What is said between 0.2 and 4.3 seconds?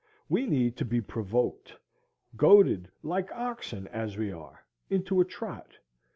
We need to be provoked,—goaded like oxen, as